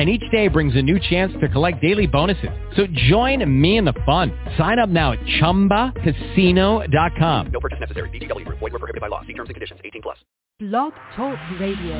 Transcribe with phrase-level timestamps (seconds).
[0.00, 2.48] and each day brings a new chance to collect daily bonuses.
[2.74, 4.32] So join me in the fun.
[4.56, 7.46] Sign up now at ChumbaCasino.com.
[7.52, 8.08] No purchase necessary.
[8.08, 8.48] VGW.
[8.48, 9.20] Void were prohibited by law.
[9.26, 9.78] See terms and conditions.
[9.84, 10.16] 18 plus.
[10.58, 11.96] Blog Talk Radio.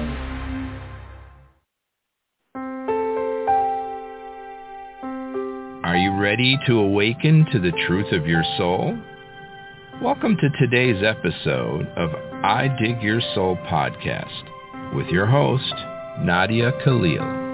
[5.85, 8.97] Are you ready to awaken to the truth of your soul?
[10.01, 15.75] Welcome to today's episode of I Dig Your Soul podcast with your host,
[16.21, 17.50] Nadia Khalil.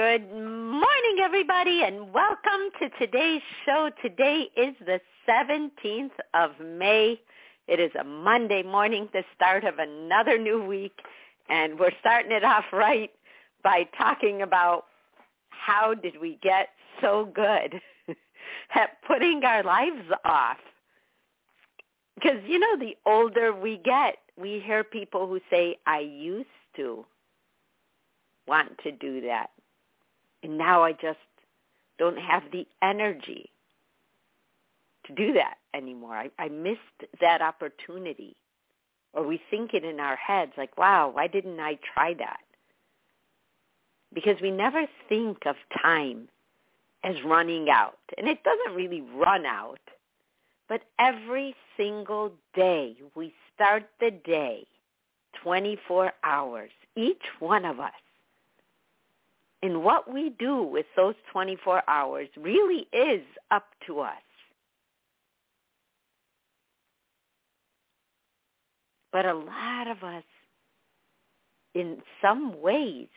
[0.00, 3.90] Good morning, everybody, and welcome to today's show.
[4.00, 4.98] Today is the
[5.28, 7.20] 17th of May.
[7.68, 10.98] It is a Monday morning, the start of another new week,
[11.50, 13.10] and we're starting it off right
[13.62, 14.86] by talking about
[15.50, 16.70] how did we get
[17.02, 17.78] so good
[18.74, 20.56] at putting our lives off.
[22.14, 27.04] Because, you know, the older we get, we hear people who say, I used to
[28.46, 29.50] want to do that
[30.42, 31.18] and now I just
[31.98, 33.50] don't have the energy
[35.06, 36.14] to do that anymore.
[36.14, 36.80] I, I missed
[37.20, 38.36] that opportunity.
[39.12, 42.40] Or we think it in our heads like, wow, why didn't I try that?
[44.14, 46.28] Because we never think of time
[47.04, 47.98] as running out.
[48.16, 49.80] And it doesn't really run out.
[50.68, 54.66] But every single day, we start the day
[55.42, 57.92] 24 hours, each one of us
[59.62, 64.16] and what we do with those 24 hours really is up to us.
[69.12, 70.24] But a lot of us,
[71.74, 73.08] in some ways,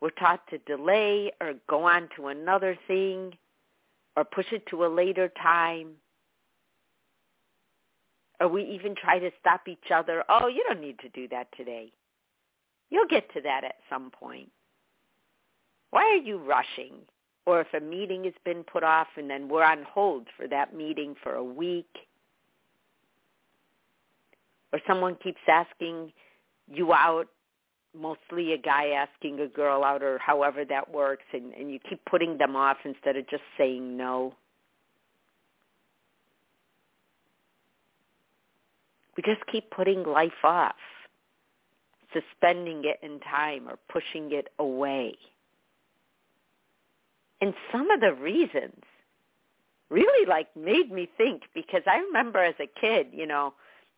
[0.00, 3.34] we're taught to delay or go on to another thing
[4.16, 5.92] or push it to a later time.
[8.40, 10.24] Or we even try to stop each other.
[10.28, 11.92] Oh, you don't need to do that today.
[12.88, 14.50] You'll get to that at some point.
[15.90, 16.94] Why are you rushing?
[17.46, 20.74] Or if a meeting has been put off and then we're on hold for that
[20.74, 21.88] meeting for a week,
[24.72, 26.12] or someone keeps asking
[26.72, 27.26] you out,
[27.98, 32.04] mostly a guy asking a girl out or however that works, and, and you keep
[32.04, 34.34] putting them off instead of just saying no.
[39.16, 40.76] We just keep putting life off,
[42.12, 45.14] suspending it in time or pushing it away.
[47.40, 48.82] And some of the reasons
[49.88, 53.54] really like made me think because I remember as a kid, you know,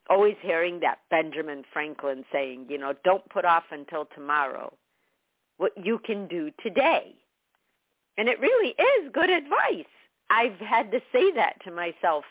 [0.08, 4.72] always hearing that Benjamin Franklin saying, you know, don't put off until tomorrow
[5.58, 7.14] what you can do today.
[8.18, 9.86] And it really is good advice.
[10.30, 12.24] I've had to say that to myself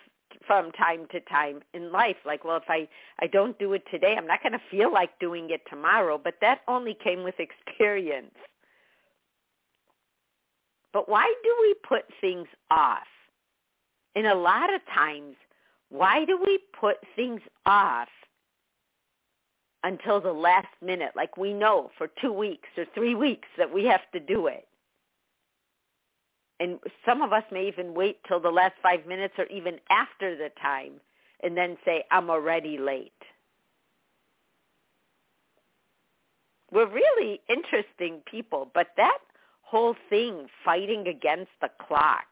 [0.46, 2.88] from time to time in life like well if i
[3.20, 6.36] i don't do it today i'm not going to feel like doing it tomorrow but
[6.42, 8.34] that only came with experience
[10.94, 13.08] but why do we put things off?
[14.16, 15.36] And a lot of times,
[15.90, 18.10] why do we put things off
[19.84, 21.12] until the last minute?
[21.16, 24.68] Like we know for two weeks or three weeks that we have to do it.
[26.60, 30.36] And some of us may even wait till the last five minutes or even after
[30.36, 30.94] the time
[31.42, 33.12] and then say, I'm already late.
[36.72, 39.18] We're really interesting people, but that
[39.72, 42.28] whole thing fighting against the clock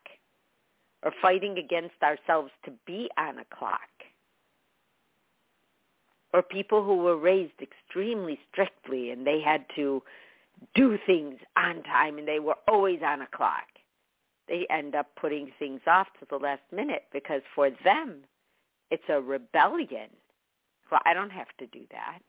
[1.04, 3.80] or fighting against ourselves to be on a clock
[6.34, 10.04] or people who were raised extremely strictly and they had to
[10.76, 13.64] do things on time and they were always on a clock.
[14.48, 18.18] They end up putting things off to the last minute because for them
[18.92, 20.10] it's a rebellion.
[20.92, 22.20] Well, I don't have to do that.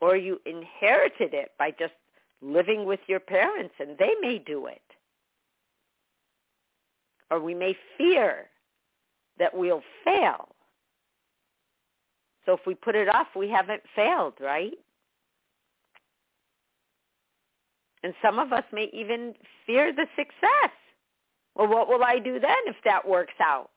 [0.00, 1.94] Or you inherited it by just
[2.42, 4.82] living with your parents and they may do it.
[7.30, 8.48] Or we may fear
[9.38, 10.48] that we'll fail.
[12.44, 14.74] So if we put it off, we haven't failed, right?
[18.02, 19.34] And some of us may even
[19.64, 20.72] fear the success.
[21.54, 23.70] Well, what will I do then if that works out?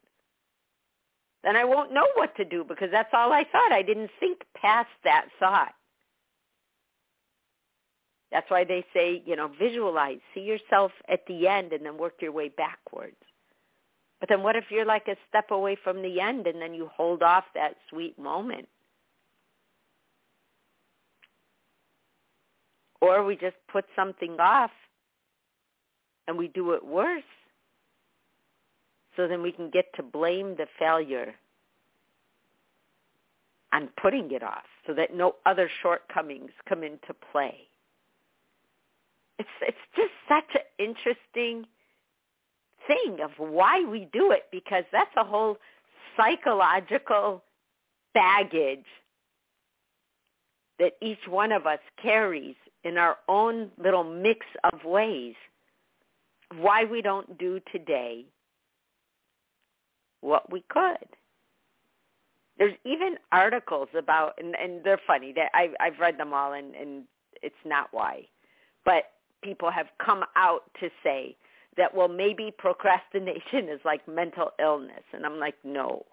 [1.43, 3.71] Then I won't know what to do because that's all I thought.
[3.71, 5.75] I didn't think past that thought.
[8.35, 12.15] That's why they say, you know, visualize, see yourself at the end and then work
[12.19, 13.15] your way backwards.
[14.19, 16.89] But then what if you're like a step away from the end and then you
[16.93, 18.67] hold off that sweet moment?
[22.99, 24.71] Or we just put something off
[26.27, 27.23] and we do it worse.
[29.15, 31.35] So then we can get to blame the failure
[33.71, 37.69] on putting it off so that no other shortcomings come into play
[39.39, 41.65] it's it's just such an interesting
[42.87, 45.57] thing of why we do it because that's a whole
[46.17, 47.43] psychological
[48.13, 48.85] baggage
[50.79, 55.35] that each one of us carries in our own little mix of ways
[56.57, 58.25] why we don't do today
[60.21, 61.07] what we could.
[62.57, 65.33] There's even articles about, and, and they're funny.
[65.33, 67.03] That I've I've read them all, and and
[67.41, 68.27] it's not why,
[68.85, 69.11] but
[69.43, 71.35] people have come out to say
[71.77, 75.03] that well maybe procrastination is like mental illness.
[75.13, 76.05] And I'm like no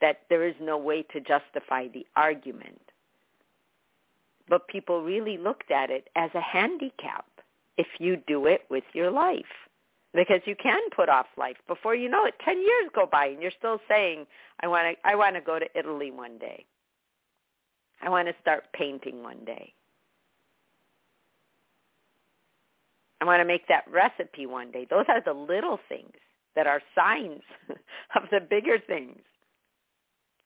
[0.00, 2.80] that there is no way to justify the argument.
[4.48, 7.24] But people really looked at it as a handicap
[7.78, 9.44] if you do it with your life.
[10.12, 11.56] Because you can put off life.
[11.66, 14.26] Before you know it 10 years go by and you're still saying
[14.60, 16.66] I want to I want to go to Italy one day.
[18.02, 19.72] I want to start painting one day
[23.22, 24.84] I want to make that recipe one day.
[24.90, 26.10] Those are the little things
[26.56, 27.42] that are signs
[28.16, 29.20] of the bigger things.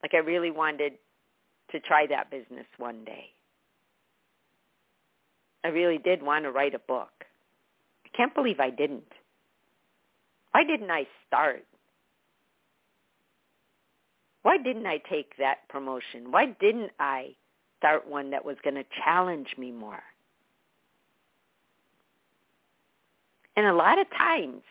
[0.02, 0.92] Like I really wanted
[1.70, 3.28] to try that business one day.
[5.64, 7.24] I really did want to write a book.
[8.04, 9.10] I can't believe I didn't.
[10.52, 11.64] Why didn't I start?
[14.42, 16.30] Why didn't I take that promotion?
[16.30, 17.36] Why didn't I
[17.78, 20.02] start one that was going to challenge me more?
[23.56, 24.62] And a lot of times,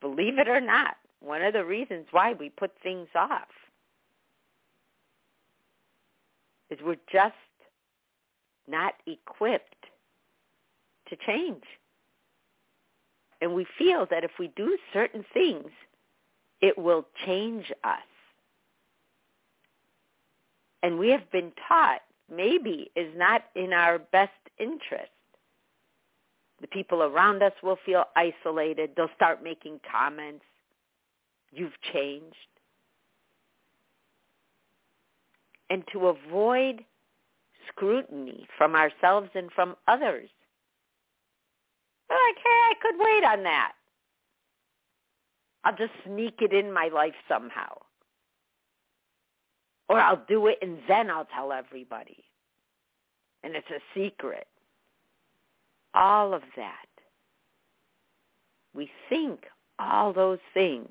[0.00, 3.48] believe it or not, one of the reasons why we put things off
[6.70, 7.34] is we're just
[8.66, 9.86] not equipped
[11.08, 11.64] to change.
[13.40, 15.70] And we feel that if we do certain things,
[16.60, 17.98] it will change us.
[20.82, 22.00] And we have been taught
[22.34, 25.10] maybe is not in our best interest.
[26.60, 28.90] The people around us will feel isolated.
[28.96, 30.44] They'll start making comments.
[31.52, 32.36] You've changed.
[35.70, 36.84] And to avoid
[37.68, 40.28] scrutiny from ourselves and from others.
[42.08, 43.72] They're like, hey, I could wait on that.
[45.64, 47.78] I'll just sneak it in my life somehow.
[49.88, 52.24] Or I'll do it and then I'll tell everybody.
[53.42, 54.46] And it's a secret
[55.94, 56.86] all of that.
[58.74, 59.44] We think
[59.78, 60.90] all those things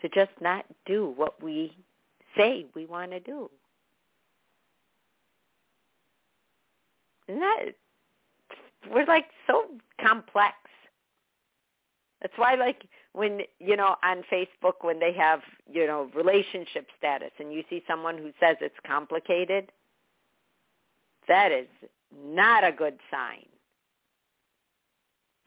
[0.00, 1.76] to just not do what we
[2.36, 3.50] say we want to do.
[7.28, 7.64] Isn't that,
[8.90, 9.66] we're like so
[10.00, 10.54] complex.
[12.20, 15.40] That's why like when, you know, on Facebook when they have,
[15.70, 19.70] you know, relationship status and you see someone who says it's complicated,
[21.28, 21.66] that is
[22.24, 23.46] not a good sign.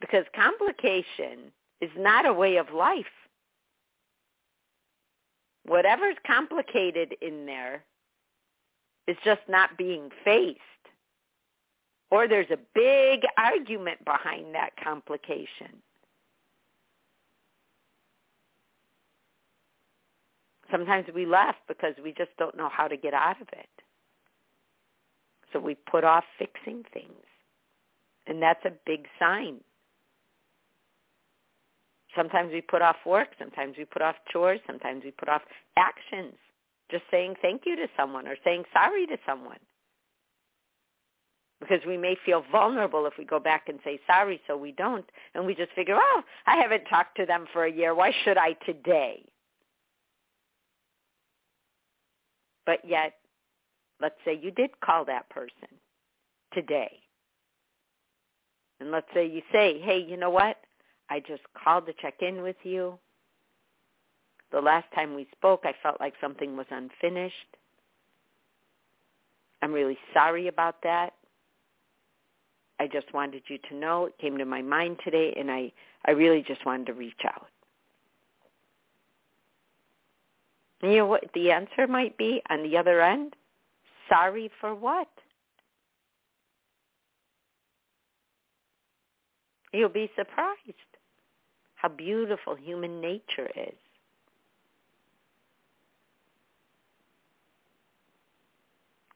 [0.00, 3.04] Because complication is not a way of life.
[5.64, 7.84] Whatever's complicated in there
[9.08, 10.60] is just not being faced.
[12.10, 15.82] Or there's a big argument behind that complication.
[20.70, 23.68] Sometimes we laugh because we just don't know how to get out of it.
[25.52, 27.24] So we put off fixing things.
[28.26, 29.60] And that's a big sign.
[32.16, 33.28] Sometimes we put off work.
[33.38, 34.60] Sometimes we put off chores.
[34.66, 35.42] Sometimes we put off
[35.76, 36.34] actions.
[36.90, 39.58] Just saying thank you to someone or saying sorry to someone.
[41.60, 45.06] Because we may feel vulnerable if we go back and say sorry, so we don't.
[45.34, 47.94] And we just figure, oh, I haven't talked to them for a year.
[47.94, 49.22] Why should I today?
[52.66, 53.14] But yet
[54.00, 55.68] let's say you did call that person
[56.52, 56.90] today.
[58.80, 60.56] And let's say you say, hey, you know what?
[61.08, 62.98] I just called to check in with you.
[64.52, 67.34] The last time we spoke, I felt like something was unfinished.
[69.62, 71.14] I'm really sorry about that.
[72.78, 74.06] I just wanted you to know.
[74.06, 75.72] It came to my mind today, and I,
[76.06, 77.48] I really just wanted to reach out.
[80.82, 83.34] And you know what the answer might be on the other end?
[84.08, 85.08] Sorry for what?
[89.72, 90.58] You'll be surprised
[91.74, 93.74] how beautiful human nature is.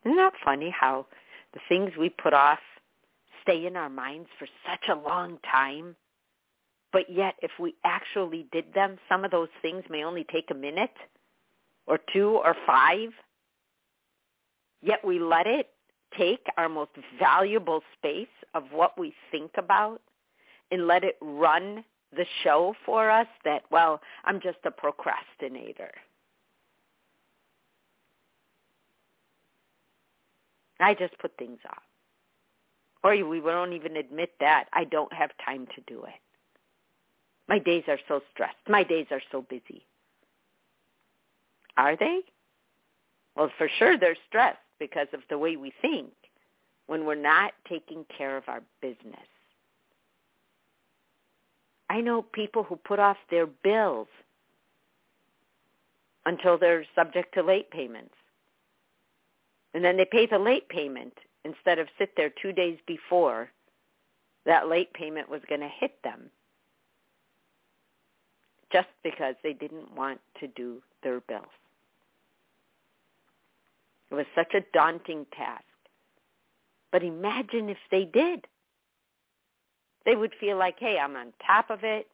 [0.04, 1.06] Isn't that funny how
[1.52, 2.58] the things we put off
[3.42, 5.96] stay in our minds for such a long time?
[6.92, 10.54] But yet, if we actually did them, some of those things may only take a
[10.54, 10.96] minute
[11.86, 13.10] or two or five.
[14.82, 15.68] Yet we let it
[16.16, 20.00] take our most valuable space of what we think about
[20.70, 21.84] and let it run
[22.16, 25.92] the show for us that, well, I'm just a procrastinator.
[30.80, 31.82] I just put things off.
[33.04, 34.64] Or we won't even admit that.
[34.72, 36.14] I don't have time to do it.
[37.48, 38.56] My days are so stressed.
[38.68, 39.86] My days are so busy.
[41.76, 42.20] Are they?
[43.36, 46.10] Well, for sure they're stressed because of the way we think
[46.88, 49.28] when we're not taking care of our business.
[51.88, 54.08] I know people who put off their bills
[56.26, 58.14] until they're subject to late payments.
[59.74, 63.50] And then they pay the late payment instead of sit there two days before
[64.46, 66.30] that late payment was going to hit them
[68.72, 71.44] just because they didn't want to do their bills.
[74.10, 75.64] It was such a daunting task.
[76.92, 78.46] But imagine if they did.
[80.04, 82.08] They would feel like, hey, I'm on top of it,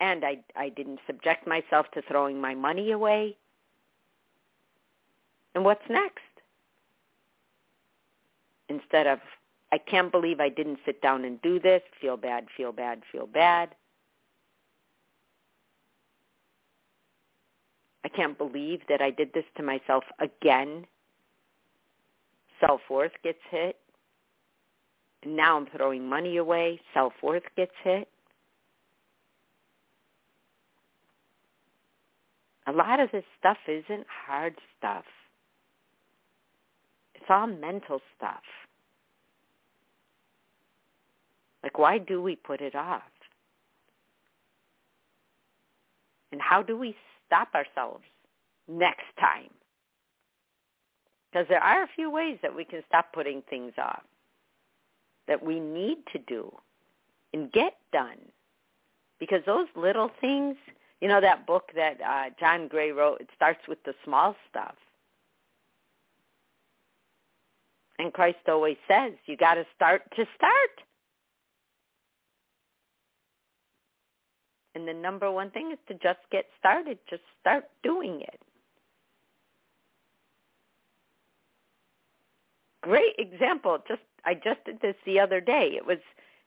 [0.00, 3.36] and I, I didn't subject myself to throwing my money away.
[5.54, 6.20] And what's next?
[8.68, 9.18] instead of
[9.72, 13.26] I can't believe I didn't sit down and do this, feel bad, feel bad, feel
[13.26, 13.74] bad.
[18.04, 20.86] I can't believe that I did this to myself again.
[22.60, 23.76] Self-worth gets hit.
[25.22, 26.80] And now I'm throwing money away.
[26.92, 28.08] Self-worth gets hit.
[32.66, 35.04] A lot of this stuff isn't hard stuff.
[37.14, 38.42] It's all mental stuff.
[41.62, 43.02] Like, why do we put it off?
[46.32, 46.94] And how do we
[47.26, 48.04] stop ourselves
[48.68, 49.50] next time?
[51.30, 54.02] Because there are a few ways that we can stop putting things off
[55.26, 56.52] that we need to do
[57.32, 58.18] and get done.
[59.18, 60.56] Because those little things,
[61.00, 64.74] you know that book that uh, John Gray wrote, it starts with the small stuff.
[67.98, 70.80] And Christ always says, you got to start to start.
[74.74, 76.98] And the number one thing is to just get started.
[77.08, 78.40] Just start doing it.
[82.82, 83.78] Great example.
[83.88, 85.72] Just I just did this the other day.
[85.76, 85.98] It was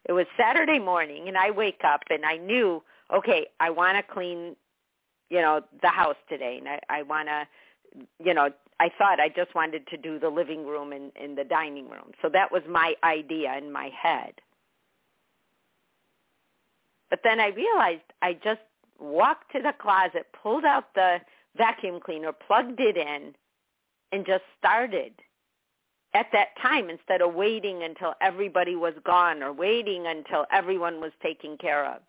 [0.05, 4.03] it was Saturday morning and I wake up and I knew, okay, I want to
[4.03, 4.55] clean,
[5.29, 7.47] you know, the house today and I, I want to
[8.23, 11.43] you know, I thought I just wanted to do the living room and, and the
[11.43, 12.11] dining room.
[12.21, 14.33] So that was my idea in my head.
[17.09, 18.61] But then I realized I just
[18.99, 21.19] walked to the closet, pulled out the
[21.55, 23.33] vacuum cleaner, plugged it in,
[24.11, 25.13] and just started
[26.13, 31.11] at that time instead of waiting until everybody was gone or waiting until everyone was
[31.21, 32.01] taken care of.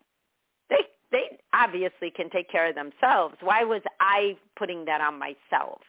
[0.70, 3.36] They they obviously can take care of themselves.
[3.40, 5.80] Why was I putting that on myself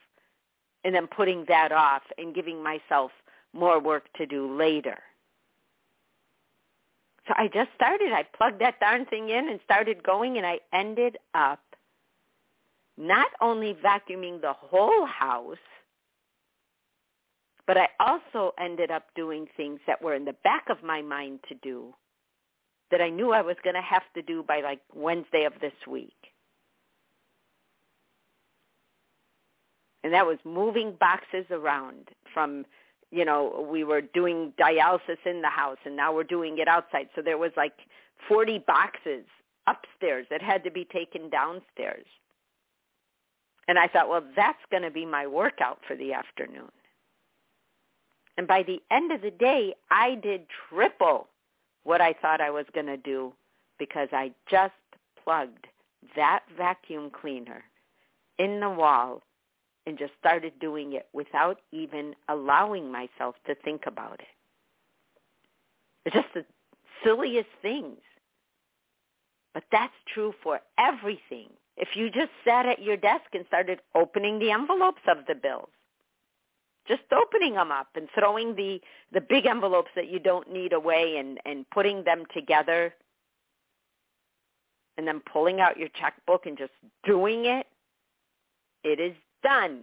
[0.84, 3.12] and then putting that off and giving myself
[3.54, 4.98] more work to do later?
[7.30, 8.12] So I just started.
[8.12, 11.62] I plugged that darn thing in and started going, and I ended up
[12.98, 15.58] not only vacuuming the whole house,
[17.68, 21.42] but I also ended up doing things that were in the back of my mind
[21.50, 21.94] to do
[22.90, 25.74] that I knew I was going to have to do by like Wednesday of this
[25.88, 26.16] week.
[30.04, 32.66] And that was moving boxes around from
[33.12, 37.10] you know, we were doing dialysis in the house and now we're doing it outside.
[37.16, 37.74] So there was like
[38.28, 39.26] 40 boxes
[39.68, 42.06] upstairs that had to be taken downstairs.
[43.68, 46.72] And I thought, well, that's going to be my workout for the afternoon.
[48.38, 51.28] And by the end of the day, I did triple
[51.84, 53.34] what I thought I was going to do
[53.78, 54.74] because I just
[55.24, 55.68] plugged
[56.16, 57.64] that vacuum cleaner
[58.38, 59.22] in the wall
[59.90, 64.28] and just started doing it without even allowing myself to think about it.
[66.06, 66.46] It's just the
[67.04, 67.98] silliest things.
[69.54, 71.50] But that's true for everything.
[71.76, 75.70] If you just sat at your desk and started opening the envelopes of the bills,
[76.88, 78.80] just opening them up and throwing the,
[79.12, 82.94] the big envelopes that you don't need away and, and putting them together
[84.98, 86.74] and then pulling out your checkbook and just
[87.06, 87.66] doing it,
[88.84, 89.82] it is done.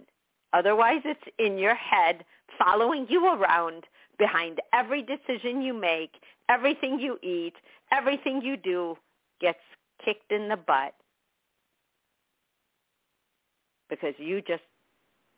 [0.53, 2.25] Otherwise, it's in your head
[2.59, 3.85] following you around
[4.19, 6.15] behind every decision you make,
[6.49, 7.55] everything you eat,
[7.93, 8.97] everything you do
[9.41, 9.59] gets
[10.05, 10.95] kicked in the butt
[13.89, 14.63] because you just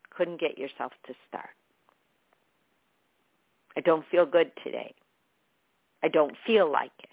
[0.09, 1.49] couldn't get yourself to start.
[3.77, 4.93] I don't feel good today.
[6.03, 7.09] I don't feel like it.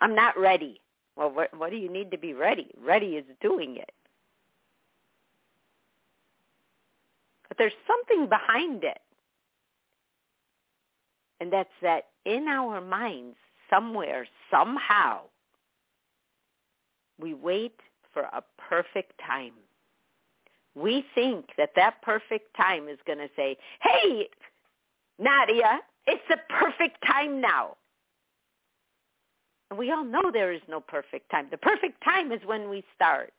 [0.00, 0.80] I'm not ready.
[1.16, 2.68] Well, what, what do you need to be ready?
[2.82, 3.92] Ready is doing it.
[7.48, 9.00] But there's something behind it.
[11.40, 13.36] And that's that in our minds,
[13.68, 15.20] somewhere, somehow,
[17.20, 17.78] we wait
[18.14, 19.52] for a perfect time.
[20.74, 24.28] We think that that perfect time is going to say, hey,
[25.18, 27.76] Nadia, it's the perfect time now.
[29.68, 31.48] And we all know there is no perfect time.
[31.50, 33.34] The perfect time is when we start.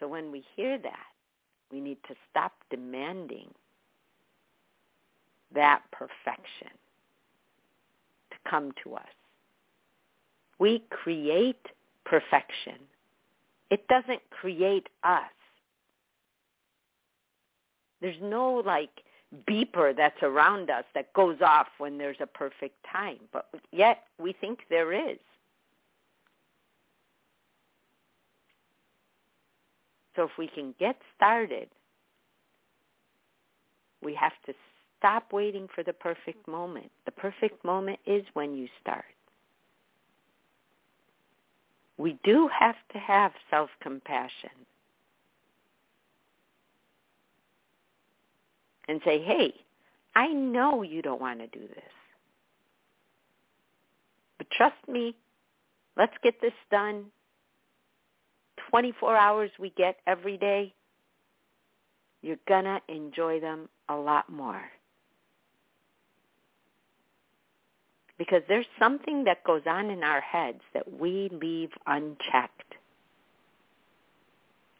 [0.00, 1.15] So when we hear that,
[1.70, 3.48] we need to stop demanding
[5.54, 6.70] that perfection
[8.30, 9.02] to come to us.
[10.58, 11.66] We create
[12.04, 12.74] perfection.
[13.70, 15.22] It doesn't create us.
[18.00, 19.02] There's no like
[19.48, 24.32] beeper that's around us that goes off when there's a perfect time, but yet we
[24.32, 25.18] think there is.
[30.16, 31.68] So if we can get started,
[34.02, 34.54] we have to
[34.98, 36.90] stop waiting for the perfect moment.
[37.04, 39.04] The perfect moment is when you start.
[41.98, 44.50] We do have to have self-compassion
[48.88, 49.54] and say, hey,
[50.14, 51.92] I know you don't want to do this.
[54.38, 55.14] But trust me,
[55.96, 57.06] let's get this done.
[58.70, 60.72] 24 hours we get every day,
[62.22, 64.62] you're going to enjoy them a lot more.
[68.18, 72.74] Because there's something that goes on in our heads that we leave unchecked.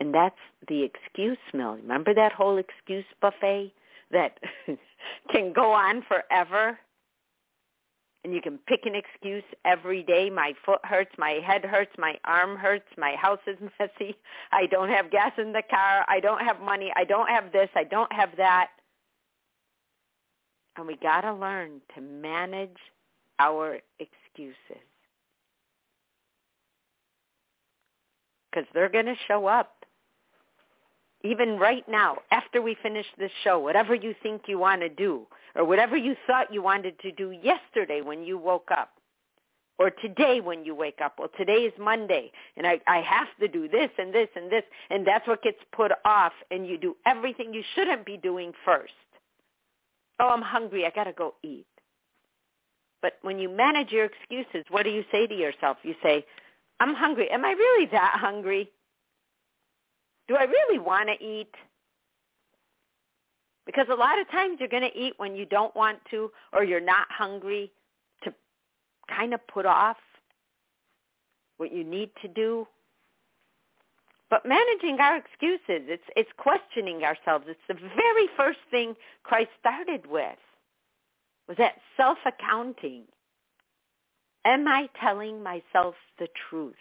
[0.00, 0.34] And that's
[0.68, 1.76] the excuse mill.
[1.76, 3.72] Remember that whole excuse buffet
[4.10, 4.38] that
[5.30, 6.78] can go on forever?
[8.26, 10.30] And you can pick an excuse every day.
[10.30, 14.16] My foot hurts, my head hurts, my arm hurts, my house is messy,
[14.50, 17.68] I don't have gas in the car, I don't have money, I don't have this,
[17.76, 18.70] I don't have that.
[20.76, 22.76] And we got to learn to manage
[23.38, 24.82] our excuses.
[28.50, 29.75] Because they're going to show up
[31.26, 35.26] even right now, after we finish this show, whatever you think you want to do,
[35.54, 38.90] or whatever you thought you wanted to do yesterday when you woke up,
[39.78, 43.48] or today when you wake up, well, today is Monday, and I, I have to
[43.48, 46.96] do this and this and this, and that's what gets put off, and you do
[47.06, 48.92] everything you shouldn't be doing first.
[50.18, 50.86] Oh, I'm hungry.
[50.86, 51.66] I got to go eat.
[53.02, 55.76] But when you manage your excuses, what do you say to yourself?
[55.82, 56.24] You say,
[56.80, 57.30] I'm hungry.
[57.30, 58.70] Am I really that hungry?
[60.28, 61.54] Do I really want to eat?
[63.64, 66.64] Because a lot of times you're going to eat when you don't want to or
[66.64, 67.72] you're not hungry
[68.22, 68.32] to
[69.08, 69.96] kind of put off
[71.56, 72.66] what you need to do.
[74.28, 77.46] But managing our excuses, it's, it's questioning ourselves.
[77.48, 80.38] It's the very first thing Christ started with,
[81.48, 83.04] was that self-accounting.
[84.44, 86.74] Am I telling myself the truth?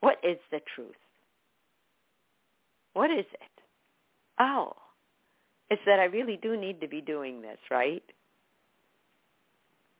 [0.00, 0.94] What is the truth?
[2.92, 3.62] What is it?
[4.40, 4.72] Oh,
[5.70, 8.02] it's that I really do need to be doing this, right?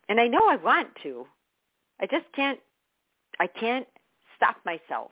[0.09, 1.27] And I know I want to.
[2.01, 2.59] I just can't
[3.41, 3.87] I can't
[4.37, 5.11] stop myself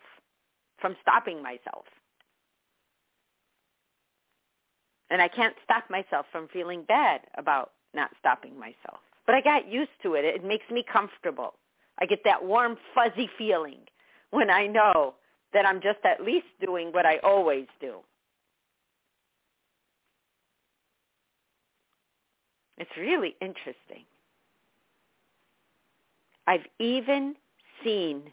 [0.78, 1.84] from stopping myself.
[5.10, 9.00] And I can't stop myself from feeling bad about not stopping myself.
[9.26, 10.24] But I got used to it.
[10.24, 11.54] It makes me comfortable.
[12.00, 13.78] I get that warm, fuzzy feeling
[14.36, 15.14] when I know
[15.54, 18.00] that I'm just at least doing what I always do.
[22.76, 24.04] It's really interesting.
[26.46, 27.34] I've even
[27.82, 28.24] seen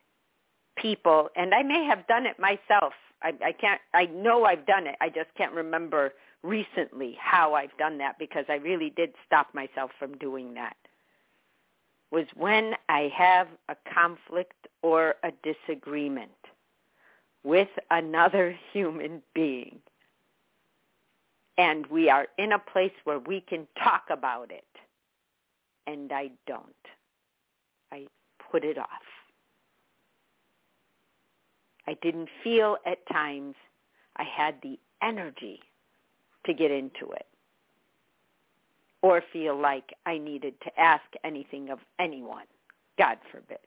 [0.76, 2.92] people, and I may have done it myself.
[3.22, 3.80] I, I can't.
[3.94, 4.96] I know I've done it.
[5.00, 6.12] I just can't remember
[6.44, 10.76] recently how I've done that because I really did stop myself from doing that
[12.14, 16.30] was when I have a conflict or a disagreement
[17.44, 19.80] with another human being
[21.58, 24.64] and we are in a place where we can talk about it
[25.88, 26.68] and I don't.
[27.92, 28.06] I
[28.52, 28.88] put it off.
[31.88, 33.56] I didn't feel at times
[34.18, 35.62] I had the energy
[36.46, 37.26] to get into it
[39.04, 42.46] or feel like I needed to ask anything of anyone.
[42.98, 43.60] God forbid.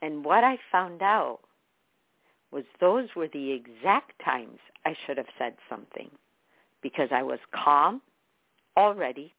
[0.00, 1.40] And what I found out
[2.52, 6.10] was those were the exact times I should have said something
[6.80, 8.00] because I was calm
[8.76, 9.34] already.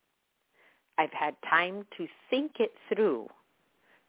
[0.97, 3.27] I've had time to think it through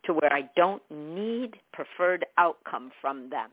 [0.04, 3.50] to where I don't need preferred outcome from them.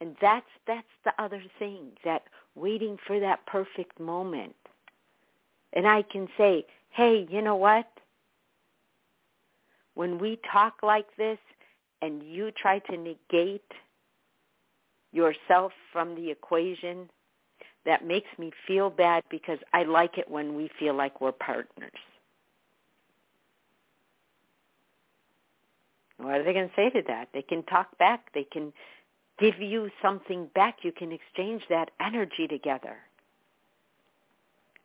[0.00, 4.56] And that's that's the other thing, that waiting for that perfect moment.
[5.72, 7.88] And I can say, "Hey, you know what?
[9.94, 11.38] When we talk like this
[12.02, 13.72] and you try to negate
[15.12, 17.08] yourself from the equation,
[17.86, 21.90] that makes me feel bad because I like it when we feel like we're partners.
[26.18, 27.28] What are they going to say to that?
[27.32, 28.32] They can talk back.
[28.34, 28.72] They can
[29.38, 30.78] give you something back.
[30.82, 32.96] You can exchange that energy together.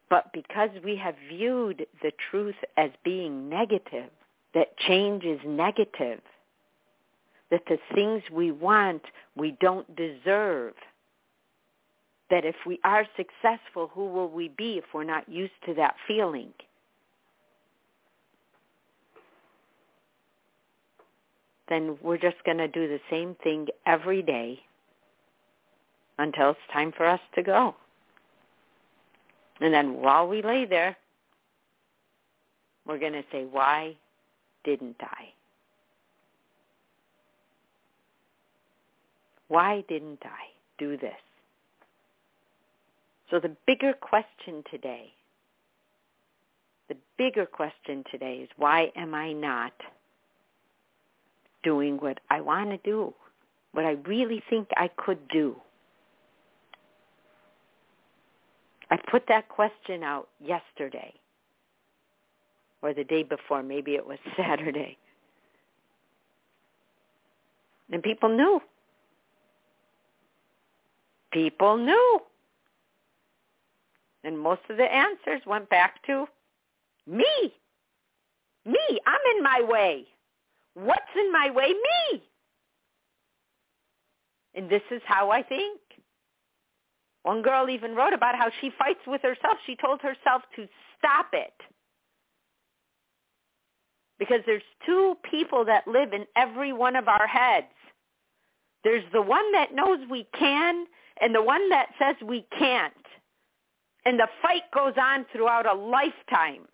[0.09, 4.09] But because we have viewed the truth as being negative,
[4.53, 6.19] that change is negative,
[7.49, 9.03] that the things we want
[9.37, 10.73] we don't deserve,
[12.29, 15.95] that if we are successful, who will we be if we're not used to that
[16.07, 16.53] feeling?
[21.71, 24.59] Then we're just going to do the same thing every day
[26.19, 27.73] until it's time for us to go.
[29.61, 30.97] And then while we lay there,
[32.85, 33.95] we're going to say, why
[34.65, 35.29] didn't I?
[39.47, 41.13] Why didn't I do this?
[43.29, 45.13] So the bigger question today,
[46.89, 49.71] the bigger question today is why am I not
[51.63, 53.13] doing what I want to do,
[53.73, 55.55] what I really think I could do.
[58.89, 61.13] I put that question out yesterday
[62.81, 63.63] or the day before.
[63.63, 64.97] Maybe it was Saturday.
[67.91, 68.61] And people knew.
[71.31, 72.19] People knew.
[74.23, 76.25] And most of the answers went back to
[77.07, 77.53] me.
[78.65, 78.99] Me.
[79.05, 80.05] I'm in my way.
[80.73, 81.73] What's in my way?
[81.73, 82.23] Me.
[84.55, 85.79] And this is how I think.
[87.23, 89.57] One girl even wrote about how she fights with herself.
[89.65, 91.53] She told herself to stop it.
[94.17, 97.67] Because there's two people that live in every one of our heads.
[98.83, 100.85] There's the one that knows we can
[101.19, 102.93] and the one that says we can't.
[104.05, 106.67] And the fight goes on throughout a lifetime.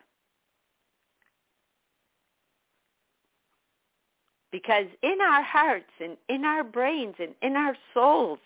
[4.57, 8.39] Because in our hearts and in our brains and in our souls,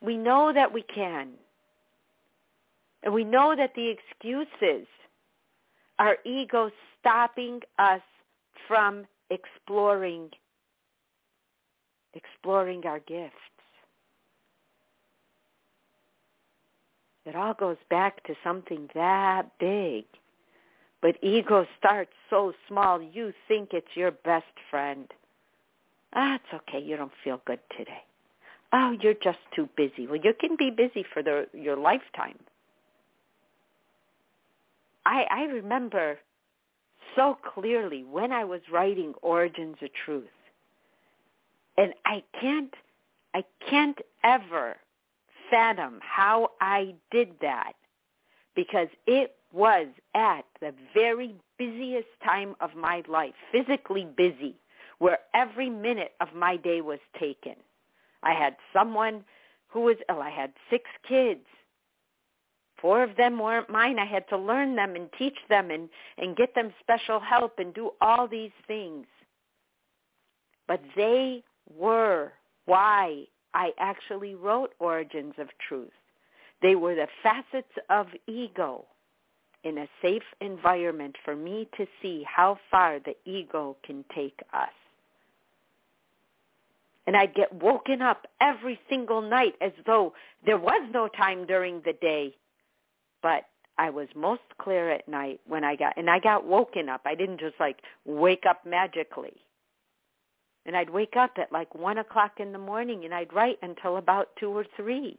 [0.00, 1.28] we know that we can.
[3.04, 4.88] And we know that the excuses
[6.00, 8.00] are ego stopping us
[8.66, 10.30] from exploring
[12.12, 13.36] exploring our gifts.
[17.24, 20.06] It all goes back to something that big
[21.00, 25.06] but ego starts so small, you think it's your best friend.
[26.14, 26.84] Ah, it's okay.
[26.84, 28.02] You don't feel good today.
[28.72, 30.06] Oh, you're just too busy.
[30.06, 32.38] Well, you can be busy for the, your lifetime.
[35.06, 36.18] I, I remember
[37.16, 40.24] so clearly when I was writing Origins of Truth.
[41.76, 42.74] And I can't,
[43.34, 44.76] I can't ever
[45.50, 47.72] fathom how I did that
[48.58, 54.56] because it was at the very busiest time of my life, physically busy,
[54.98, 57.54] where every minute of my day was taken.
[58.24, 59.22] I had someone
[59.68, 60.20] who was ill.
[60.20, 61.46] I had six kids.
[62.82, 64.00] Four of them weren't mine.
[64.00, 67.72] I had to learn them and teach them and, and get them special help and
[67.72, 69.06] do all these things.
[70.66, 71.44] But they
[71.76, 72.32] were
[72.64, 73.22] why
[73.54, 75.92] I actually wrote Origins of Truth.
[76.62, 78.84] They were the facets of ego
[79.64, 84.68] in a safe environment for me to see how far the ego can take us.
[87.06, 90.12] And I'd get woken up every single night as though
[90.44, 92.34] there was no time during the day.
[93.22, 93.46] But
[93.78, 97.02] I was most clear at night when I got, and I got woken up.
[97.06, 99.36] I didn't just like wake up magically.
[100.66, 103.96] And I'd wake up at like one o'clock in the morning and I'd write until
[103.96, 105.18] about two or three.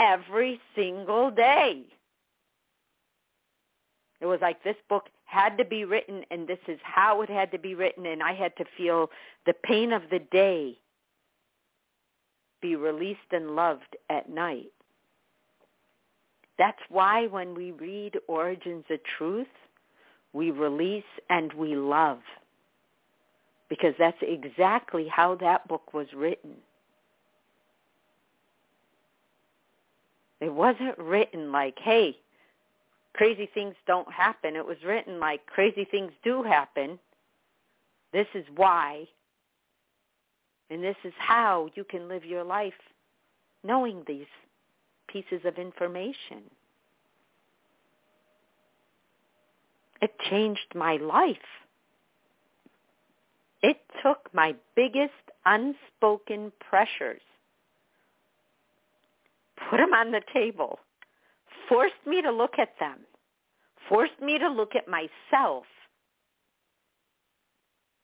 [0.00, 1.84] Every single day.
[4.20, 7.50] It was like this book had to be written and this is how it had
[7.52, 9.10] to be written and I had to feel
[9.46, 10.78] the pain of the day
[12.62, 14.72] be released and loved at night.
[16.58, 19.48] That's why when we read Origins of Truth,
[20.32, 22.20] we release and we love.
[23.68, 26.52] Because that's exactly how that book was written.
[30.44, 32.18] It wasn't written like, hey,
[33.14, 34.56] crazy things don't happen.
[34.56, 36.98] It was written like crazy things do happen.
[38.12, 39.08] This is why.
[40.68, 42.74] And this is how you can live your life
[43.62, 44.26] knowing these
[45.08, 46.42] pieces of information.
[50.02, 51.38] It changed my life.
[53.62, 55.14] It took my biggest
[55.46, 57.22] unspoken pressures,
[59.70, 60.78] put them on the table,
[61.68, 62.98] forced me to look at them,
[63.88, 65.64] forced me to look at myself.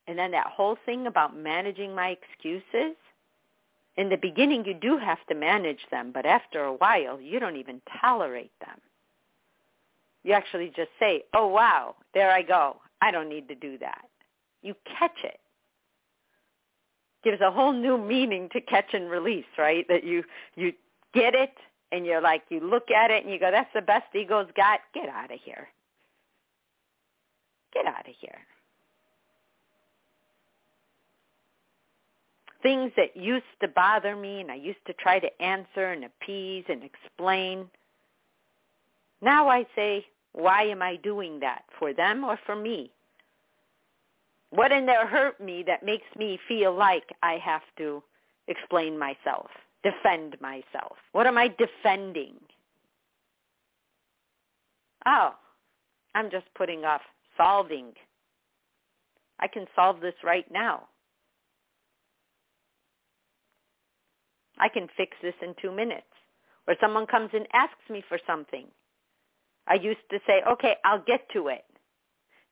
[0.07, 2.97] And then that whole thing about managing my excuses,
[3.97, 7.57] in the beginning you do have to manage them, but after a while you don't
[7.57, 8.81] even tolerate them.
[10.23, 12.77] You actually just say, oh wow, there I go.
[13.01, 14.05] I don't need to do that.
[14.63, 15.41] You catch it.
[17.25, 19.87] Gives a whole new meaning to catch and release, right?
[19.89, 20.25] That you,
[20.57, 20.73] you
[21.15, 21.53] get it
[21.93, 24.81] and you're like, you look at it and you go, that's the best ego's got.
[24.95, 25.69] Get out of here.
[27.73, 28.39] Get out of here.
[32.63, 36.65] Things that used to bother me and I used to try to answer and appease
[36.69, 37.71] and explain.
[39.23, 41.63] Now I say, why am I doing that?
[41.79, 42.93] For them or for me?
[44.51, 48.03] What in there hurt me that makes me feel like I have to
[48.49, 49.49] explain myself?
[49.83, 50.97] Defend myself?
[51.13, 52.35] What am I defending?
[55.07, 55.35] Oh,
[56.15, 57.03] I'm just putting off
[57.37, 57.93] solving.
[59.39, 60.89] I can solve this right now.
[64.59, 66.07] I can fix this in two minutes.
[66.69, 68.67] Or someone comes and asks me for something.
[69.67, 71.65] I used to say, okay, I'll get to it.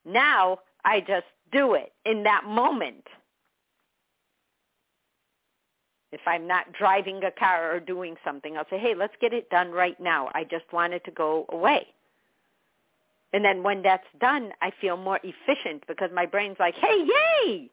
[0.05, 3.05] Now I just do it in that moment
[6.13, 9.51] if I'm not driving a car or doing something, I'll say, hey, let's get it
[9.51, 10.31] done right now.
[10.35, 11.87] I just want it to go away.
[13.33, 17.71] And then when that's done, I feel more efficient because my brain's like, hey, yay!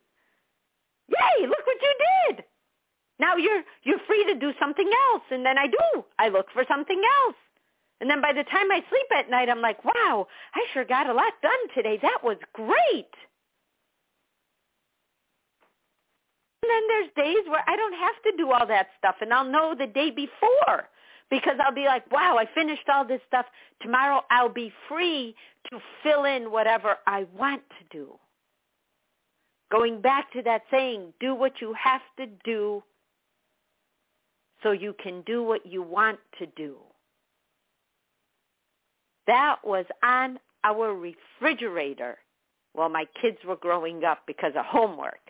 [1.08, 1.93] Yay, look what you
[2.28, 2.43] did!
[3.19, 5.24] Now you're, you're free to do something else.
[5.32, 6.04] And then I do.
[6.19, 7.36] I look for something else.
[8.02, 11.10] And then by the time I sleep at night, I'm like, wow, I sure got
[11.10, 11.98] a lot done today.
[12.02, 13.08] That was great.
[16.65, 19.45] And then there's days where I don't have to do all that stuff and I'll
[19.45, 20.89] know the day before
[21.30, 23.45] because I'll be like, wow, I finished all this stuff.
[23.82, 25.36] Tomorrow I'll be free
[25.69, 28.13] to fill in whatever I want to do.
[29.71, 32.84] Going back to that saying, do what you have to do
[34.63, 36.78] so you can do what you want to do.
[39.28, 42.17] That was on our refrigerator
[42.73, 45.24] while my kids were growing up because of homework.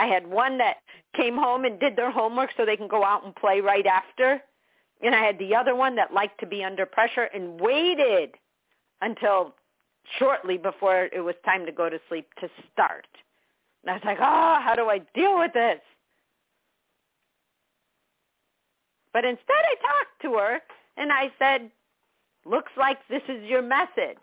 [0.00, 0.78] I had one that
[1.14, 4.40] came home and did their homework so they can go out and play right after.
[5.02, 8.30] And I had the other one that liked to be under pressure and waited
[9.02, 9.54] until
[10.18, 13.06] shortly before it was time to go to sleep to start.
[13.82, 15.80] And I was like, oh, how do I deal with this?
[19.12, 20.60] But instead I talked to her
[20.96, 21.70] and I said,
[22.46, 24.16] looks like this is your method.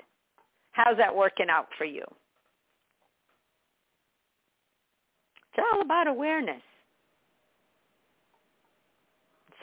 [0.72, 2.04] How's that working out for you?
[5.58, 6.62] It's all about awareness.